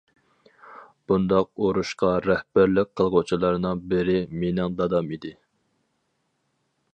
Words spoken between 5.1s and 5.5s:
ئىدى.